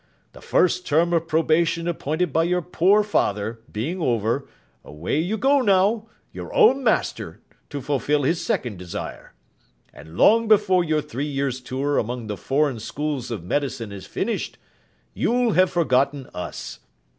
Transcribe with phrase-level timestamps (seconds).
[0.33, 4.47] The first term of probation appointed by your poor father, being over,
[4.83, 7.39] away you go now, your own master,
[7.69, 9.35] to fulfil his second desire.
[9.93, 14.57] And long before your three years' tour among the foreign schools of medicine is finished,
[15.13, 16.79] you'll have forgotten us.